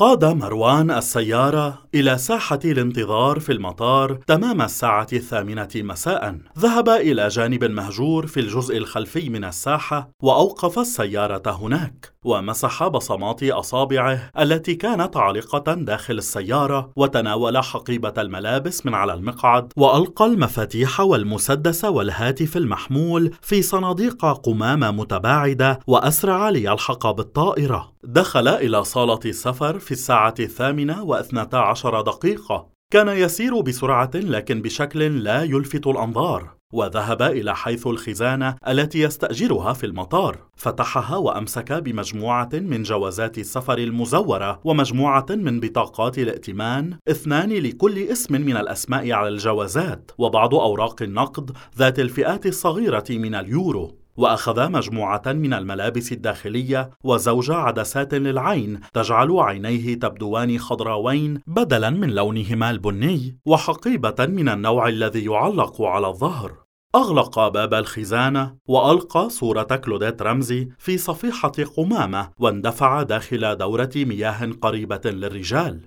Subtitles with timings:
[0.00, 6.38] قاد مروان السيارة إلى ساحة الانتظار في المطار تمام الساعة الثامنة مساء.
[6.58, 14.30] ذهب إلى جانب مهجور في الجزء الخلفي من الساحة وأوقف السيارة هناك، ومسح بصمات أصابعه
[14.38, 22.56] التي كانت عالقة داخل السيارة، وتناول حقيبة الملابس من على المقعد، وألقى المفاتيح والمسدس والهاتف
[22.56, 27.92] المحمول في صناديق قمامة متباعدة، وأسرع ليلحق بالطائرة.
[28.04, 32.68] دخل إلى صالة السفر في الساعة الثامنة واثنتا عشر دقيقة.
[32.92, 39.86] كان يسير بسرعة لكن بشكل لا يلفت الأنظار وذهب إلى حيث الخزانة التي يستأجرها في
[39.86, 40.38] المطار.
[40.56, 48.56] فتحها وأمسك بمجموعة من جوازات السفر المزورة ومجموعة من بطاقات الائتمان اثنان لكل اسم من
[48.56, 53.99] الأسماء على الجوازات وبعض أوراق النقد ذات الفئات الصغيرة من اليورو.
[54.20, 62.70] وأخذ مجموعة من الملابس الداخلية وزوج عدسات للعين تجعل عينيه تبدوان خضراوين بدلا من لونهما
[62.70, 66.52] البني وحقيبة من النوع الذي يعلق على الظهر.
[66.94, 75.00] أغلق باب الخزانة وألقى صورة كلوديت رمزي في صفيحة قمامة واندفع داخل دورة مياه قريبة
[75.04, 75.80] للرجال.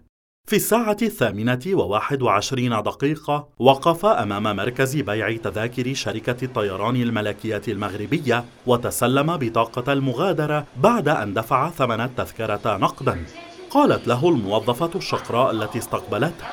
[0.47, 8.45] في الساعة الثامنة وواحد وعشرين دقيقة وقف أمام مركز بيع تذاكر شركة الطيران الملكية المغربية
[8.67, 13.25] وتسلم بطاقة المغادرة بعد أن دفع ثمن التذكرة نقدا.
[13.69, 16.45] قالت له الموظفة الشقراء التي استقبلته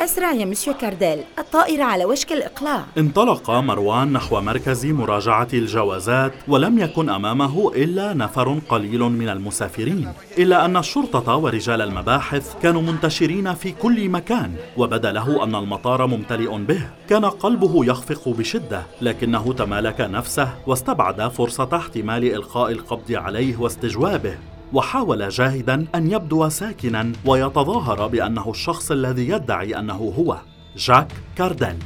[0.00, 2.84] أسرع يا مسيو كارديل الطائرة على وشك الإقلاع.
[2.98, 10.64] انطلق مروان نحو مركز مراجعة الجوازات ولم يكن أمامه إلا نفر قليل من المسافرين إلا
[10.64, 16.90] أن الشرطة ورجال المباحث كانوا منتشرين في كل مكان وبدأ له أن المطار ممتلئ به.
[17.08, 24.38] كان قلبه يخفق بشدة لكنه تمالك نفسه واستبعد فرصة احتمال إلقاء القبض عليه واستجوابه.
[24.74, 30.36] وحاول جاهدا أن يبدو ساكنا ويتظاهر بأنه الشخص الذي يدعي أنه هو
[30.76, 31.76] جاك كارديل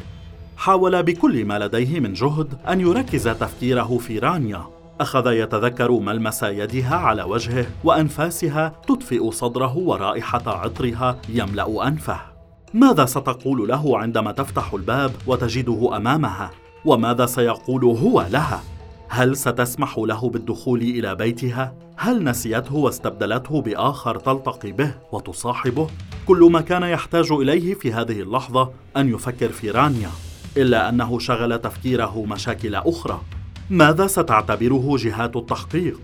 [0.56, 4.66] حاول بكل ما لديه من جهد أن يركز تفكيره في رانيا.
[5.00, 12.20] أخذ يتذكر ملمس يدها على وجهه وأنفاسها تطفئ صدره ورائحة عطرها يملأ أنفه.
[12.75, 16.50] ماذا ستقول له عندما تفتح الباب وتجده أمامها؟
[16.84, 18.62] وماذا سيقول هو لها؟
[19.10, 25.86] هل ستسمح له بالدخول إلى بيتها؟ هل نسيته واستبدلته بآخر تلتقي به وتصاحبه؟
[26.26, 30.10] كل ما كان يحتاج إليه في هذه اللحظة أن يفكر في رانيا
[30.56, 33.20] إلا أنه شغل تفكيره مشاكل أخرى.
[33.70, 36.00] ماذا ستعتبره جهات التحقيق؟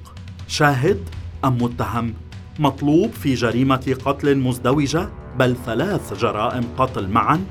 [0.48, 1.08] شاهد
[1.44, 2.14] أم متهم؟
[2.58, 7.44] مطلوب في جريمة قتل مزدوجة؟ بل ثلاث جرائم قتل معا؟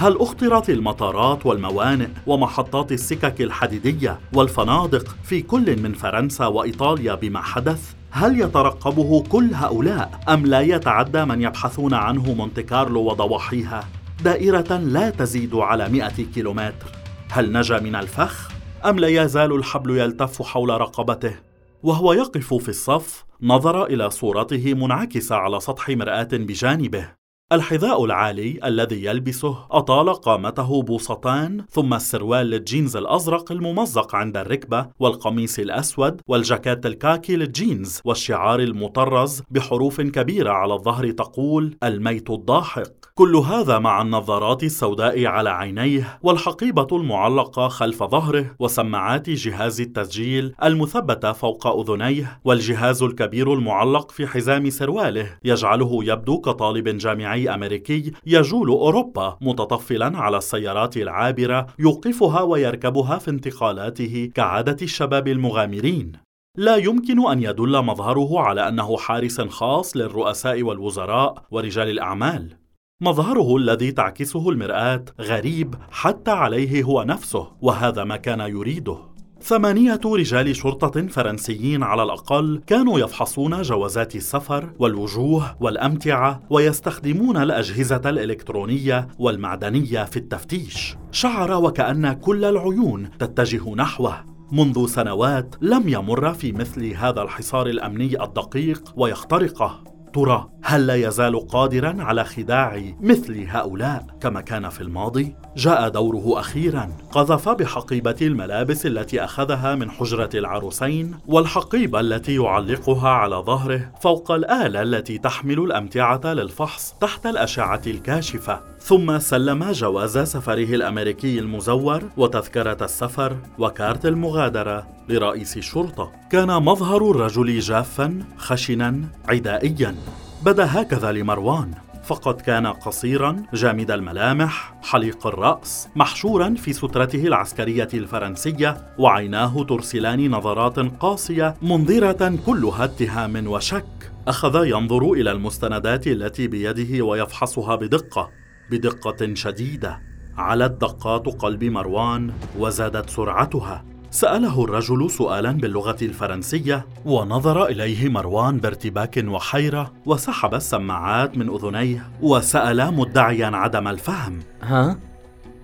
[0.00, 7.92] هل اخترت المطارات والموانئ ومحطات السكك الحديدية والفنادق في كل من فرنسا وإيطاليا بما حدث؟
[8.10, 13.84] هل يترقبه كل هؤلاء أم لا يتعدى من يبحثون عنه مونte كارلو وضواحيها؟
[14.24, 16.92] دائرة لا تزيد على مئة كيلومتر.
[17.30, 18.50] هل نجا من الفخ؟
[18.84, 21.34] أم لا يزال الحبل يلتف حول رقبته؟
[21.82, 27.17] وهو يقف في الصف نظر إلى صورته منعكسة على سطح مرآة بجانبه.
[27.52, 35.58] الحذاء العالي الذي يلبسه أطال قامته بوصتان ثم السروال الجينز الأزرق الممزق عند الركبة والقميص
[35.58, 43.78] الأسود والجاكيت الكاكي للجينز والشعار المطرز بحروف كبيرة على الظهر تقول الميت الضاحك كل هذا
[43.78, 52.40] مع النظارات السوداء على عينيه والحقيبة المعلقة خلف ظهره وسماعات جهاز التسجيل المثبتة فوق أذنيه
[52.44, 60.18] والجهاز الكبير المعلق في حزام سرواله يجعله يبدو كطالب جامعي صناعي أمريكي يجول أوروبا متطفلا
[60.18, 66.12] على السيارات العابرة يوقفها ويركبها في انتقالاته كعادة الشباب المغامرين.
[66.56, 72.56] لا يمكن أن يدل مظهره على أنه حارس خاص للرؤساء والوزراء ورجال الأعمال.
[73.02, 79.07] مظهره الذي تعكسه المرآة غريب حتى عليه هو نفسه وهذا ما كان يريده.
[79.42, 89.08] ثمانية رجال شرطة فرنسيين على الأقل كانوا يفحصون جوازات السفر والوجوه والأمتعة ويستخدمون الأجهزة الإلكترونية
[89.18, 90.96] والمعدنية في التفتيش.
[91.12, 94.24] شعر وكأن كل العيون تتجه نحوه.
[94.52, 99.87] منذ سنوات لم يمر في مثل هذا الحصار الأمني الدقيق ويخترقه.
[100.14, 106.40] ترى هل لا يزال قادرا على خداع مثل هؤلاء كما كان في الماضي؟ جاء دوره
[106.40, 114.30] أخيرا قذف بحقيبة الملابس التي أخذها من حجرة العروسين والحقيبة التي يعلقها على ظهره فوق
[114.30, 118.60] الآلة التي تحمل الأمتعة للفحص تحت الأشعة الكاشفة.
[118.80, 124.97] ثم سلم جواز سفره الأمريكي المزور وتذكرة السفر وكارت المغادرة.
[125.08, 126.12] لرئيس الشرطة.
[126.30, 129.94] كان مظهر الرجل جافا خشنا عدائيا.
[130.42, 131.74] بدا هكذا لمروان.
[132.04, 140.78] فقد كان قصيرا جامد الملامح حليق الرأس محشورا في سترته العسكرية الفرنسية وعيناه ترسلان نظرات
[140.78, 144.12] قاسية منذرة كلها اتهام وشك.
[144.28, 148.30] أخذ ينظر إلى المستندات التي بيده ويفحصها بدقة
[148.70, 150.02] بدقة شديدة.
[150.36, 153.84] علت دقات قلب مروان وزادت سرعتها.
[154.18, 162.94] سأله الرجل سؤالا باللغة الفرنسية ونظر إليه مروان بارتباك وحيرة وسحب السماعات من أذنيه وسأل
[162.94, 164.98] مدعيا عدم الفهم ها؟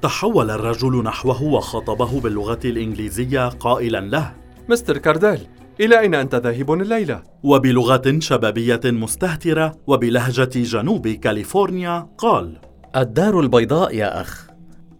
[0.02, 4.32] تحول الرجل نحوه وخاطبه باللغة الإنجليزية قائلا له
[4.68, 5.40] مستر كارديل
[5.80, 12.58] إلى أين أنت ذاهب الليلة؟ وبلغة شبابية مستهترة وبلهجة جنوب كاليفورنيا قال
[12.96, 14.46] الدار البيضاء يا أخ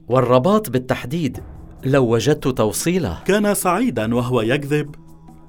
[0.09, 1.54] والرباط بالتحديد
[1.85, 4.95] لو وجدت توصيله كان سعيدا وهو يكذب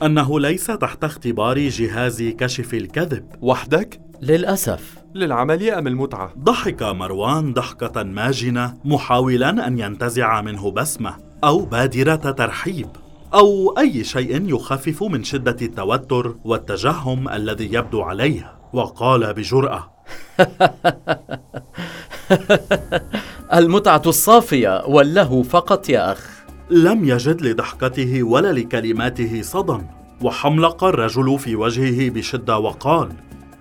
[0.04, 3.26] أنه ليس تحت اختبار جهاز كشف الكذب.
[3.42, 4.98] وحدك؟ للأسف.
[5.16, 12.88] للعمل أم المتعة؟ ضحك مروان ضحكة ماجنة محاولا أن ينتزع منه بسمة أو بادرة ترحيب
[13.34, 18.54] أو أي شيء يخفف من شدة التوتر والتجهم الذي يبدو عليه.
[18.74, 19.92] وقال بجرأة.
[23.56, 26.30] المتعة الصافية واللهو فقط يا أخ.
[26.70, 29.82] لم يجد لضحكته ولا لكلماته صدى
[30.22, 33.10] وحملق الرجل في وجهه بشدة وقال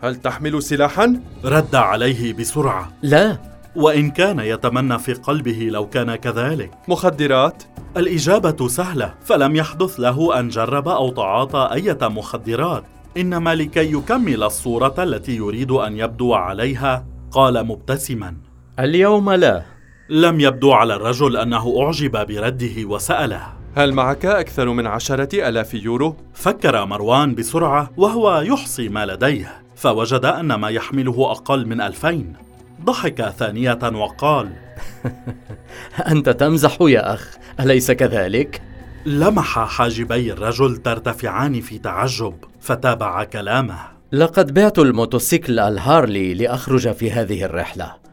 [0.00, 2.93] هل تحمل سلاحا؟ رد عليه بسرعة.
[3.02, 3.38] لا.
[3.76, 6.70] وإن كان يتمنى في قلبه لو كان كذلك.
[6.88, 7.62] مخدرات؟
[7.96, 12.85] الإجابة سهلة فلم يحدث له أن جرب أو تعاطى أية مخدرات
[13.17, 18.37] إنما لكي يكمل الصورة التي يريد أن يبدو عليها قال مبتسما
[18.79, 19.74] اليوم لا.
[20.09, 23.47] لم يبدو على الرجل أنه أعجب برده وسأله
[23.77, 30.25] هل معك أكثر من عشرة ألاف يورو؟ فكر مروان بسرعة وهو يحصي ما لديه فوجد
[30.25, 32.33] أن ما يحمله أقل من ألفين
[32.85, 34.53] ضحك ثانية وقال
[36.12, 38.62] أنت تمزح يا أخ أليس كذلك؟
[39.06, 43.79] لمح حاجبي الرجل ترتفعان في تعجب فتابع كلامه
[44.12, 48.04] لقد بعت الموتوسيكل الهارلي لأخرج في هذه الرحلة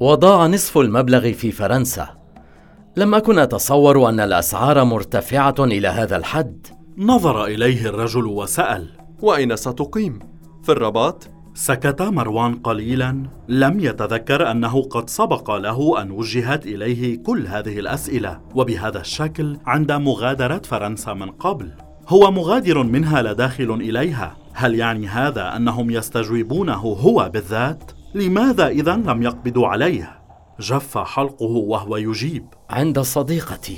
[0.00, 2.08] وضاع نصف المبلغ في فرنسا.
[2.96, 6.66] لم أكن أتصور أن الأسعار مرتفعة إلى هذا الحد.
[6.98, 8.88] نظر إليه الرجل وسأل
[9.22, 10.18] وأين ستقيم؟
[10.62, 13.22] في الرباط؟ سكت مروان قليلا.
[13.48, 18.40] لم يتذكر أنه قد سبق له أن وجهت إليه كل هذه الأسئلة.
[18.54, 21.70] وبهذا الشكل عند مغادرة فرنسا من قبل
[22.08, 24.36] هو مغادر منها لا داخل إليها.
[24.52, 30.20] هل يعني هذا أنهم يستجوبونه هو بالذات؟ لماذا إذا لم يقبضوا عليه
[30.60, 32.46] جف حلقه وهو يجيب.
[32.70, 33.76] عند صديقتي.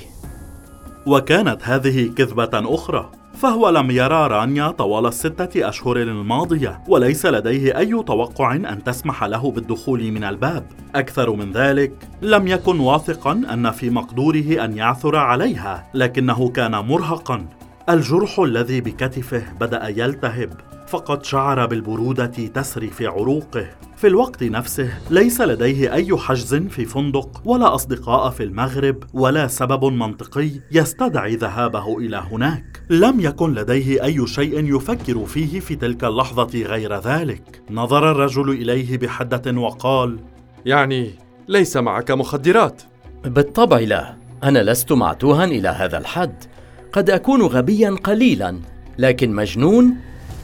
[1.07, 8.03] وكانت هذه كذبة أخرى فهو لم يرى رانيا طوال الستة أشهر الماضية وليس لديه أي
[8.03, 10.67] توقع أن تسمح له بالدخول من الباب.
[10.95, 11.93] أكثر من ذلك
[12.23, 17.47] لم يكن واثقا أن في مقدوره أن يعثر عليها لكنه كان مرهقا.
[17.89, 20.76] الجرح الذي بكتفه بدأ يلتهب.
[20.87, 23.67] فقد شعر بالبرودة تسري في عروقه.
[23.97, 29.85] في الوقت نفسه ليس لديه أي حجز في فندق ولا أصدقاء في المغرب ولا سبب
[29.85, 32.83] منطقي يستدعي ذهابه إلى هناك.
[32.91, 37.63] لم يكن لديه أي شيء يفكر فيه في تلك اللحظة غير ذلك.
[37.71, 40.19] نظر الرجل إليه بحدة وقال
[40.67, 41.11] يعني
[41.49, 42.83] ليس معك مخدرات.
[43.25, 44.17] بالطبع لا.
[44.45, 46.45] أنا لست معتوها إلى هذا الحد.
[46.93, 48.61] قد أكون غبيا قليلا
[48.99, 49.97] لكن مجنون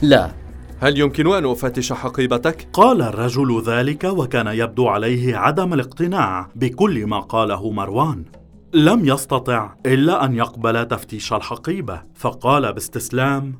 [0.03, 0.31] لا.
[0.81, 7.21] هل يمكن أن أفتش حقيبتك؟ قال الرجل ذلك وكان يبدو عليه عدم الاقتناع بكل ما
[7.21, 8.25] قاله مروان.
[8.75, 13.55] لم يستطع إلا أن يقبل تفتيش الحقيبة فقال باستسلام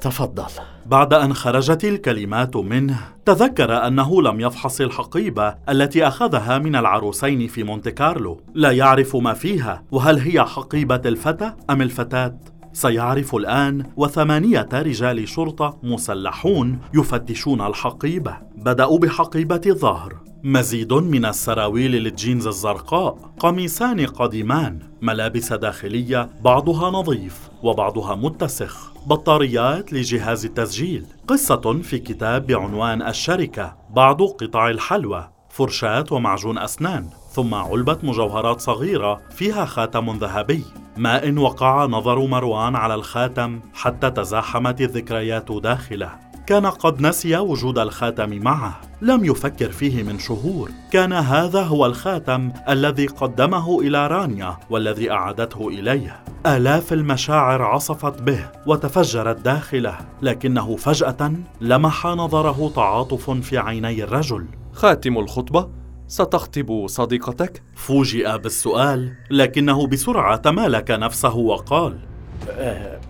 [0.00, 0.44] تفضل.
[0.86, 7.64] بعد أن خرجت الكلمات منه تذكر أنه لم يفحص الحقيبة التي أخذها من العروسين في
[7.64, 12.38] مونte كارلو لا يعرف ما فيها وهل هي حقيبة الفتى أم الفتاة؟
[12.72, 18.36] سيعرف الآن وثمانية رجال شرطة مسلحون يفتشون الحقيبة.
[18.56, 20.14] بدأوا بحقيبة الظهر.
[20.44, 28.92] مزيد من السراويل للجينز الزرقاء قميصان قديمان ملابس داخلية بعضها نظيف وبعضها متسخ.
[29.06, 31.06] بطاريات لجهاز التسجيل.
[31.28, 35.28] قصة في كتاب بعنوان الشركة بعض قطع الحلوى.
[35.50, 37.08] فرشاة ومعجون أسنان.
[37.32, 40.64] ثم علبة مجوهرات صغيرة فيها خاتم ذهبي.
[40.96, 46.10] ما إن وقع نظر مروان على الخاتم حتى تزاحمت الذكريات داخله.
[46.46, 48.80] كان قد نسي وجود الخاتم معه.
[49.02, 50.70] لم يفكر فيه من شهور.
[50.90, 56.20] كان هذا هو الخاتم الذي قدمه إلى رانيا والذي أعادته إليه.
[56.46, 64.46] آلاف المشاعر عصفت به وتفجرت داخله لكنه فجأة لمح نظره تعاطف في عيني الرجل.
[64.72, 65.81] خاتم الخطبة؟
[66.12, 71.98] ستخطب صديقتك؟ فوجئ بالسؤال لكنه بسرعة تمالك نفسه وقال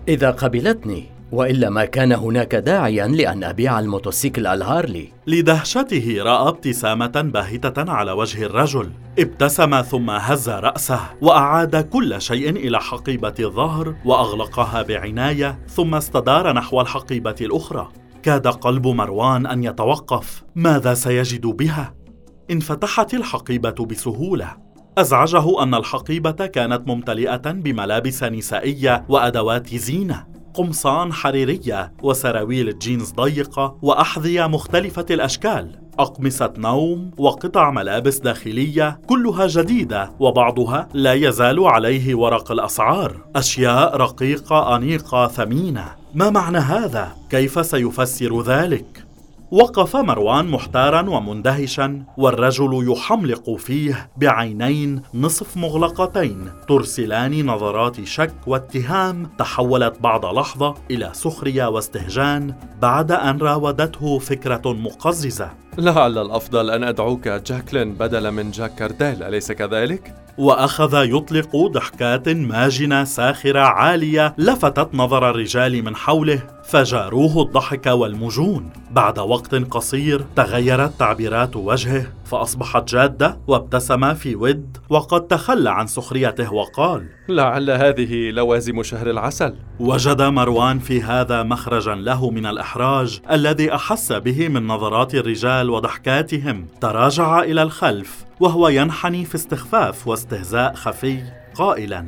[0.07, 5.09] إذا قبلتني والا ما كان هناك داعيا لأن أبيع الموتوسيكل الهارلي.
[5.27, 8.91] لدهشته رأى ابتسامة باهتة على وجه الرجل.
[9.19, 16.81] ابتسم ثم هز رأسه وأعاد كل شيء إلى حقيبة الظهر وأغلقها بعناية ثم استدار نحو
[16.81, 17.89] الحقيبة الأخرى.
[18.23, 22.02] كاد قلب مروان أن يتوقف ماذا سيجد بها؟
[22.51, 24.57] انفتحت الحقيبة بسهولة
[24.97, 34.47] أزعجه أن الحقيبة كانت ممتلئة بملابس نسائية وأدوات زينة قمصان حريرية وسراويل جينز ضيقة وأحذية
[34.47, 43.17] مختلفة الأشكال أقمصة نوم وقطع ملابس داخلية كلها جديدة وبعضها لا يزال عليه ورق الأسعار
[43.35, 49.05] أشياء رقيقة أنيقة ثمينة ما معنى هذا؟ كيف سيفسر ذلك؟
[49.53, 56.51] وقف مروان محتارا ومندهشا والرجل يحملق فيه بعينين نصف مغلقتين.
[56.67, 59.29] ترسلان نظرات شك واتهام.
[59.37, 65.51] تحولت بعد لحظة إلى سخرية واستهجان بعد أن راودته فكرة مقززة.
[65.77, 73.03] لعل الأفضل أن أدعوك جاكلين بدلا من جاك كارديل أليس كذلك؟ وأخذ يطلق ضحكات ماجنة
[73.03, 76.39] ساخرة عالية لفتت نظر الرجال من حوله.
[76.63, 78.69] فجاروه الضحك والمجون.
[78.91, 86.53] بعد وقت قصير تغيرت تعبيرات وجهه فأصبحت جادة وابتسم في ود وقد تخلى عن سخريته
[86.53, 89.55] وقال لعل هذه لوازم شهر العسل.
[89.79, 96.67] وجد مروان في هذا مخرجا له من الإحراج الذي أحس به من نظرات الرجال وضحكاتهم.
[96.81, 101.23] تراجع إلى الخلف وهو ينحني في استخفاف واستهزاء خفي.
[101.55, 102.07] قائلا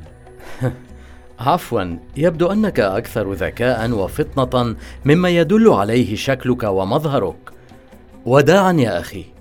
[1.39, 4.75] عفوا يبدو أنك أكثر ذكاء وفطنة
[5.05, 7.51] مما يدل عليه شكلك ومظهرك.
[8.25, 9.34] وداعا يا أخي.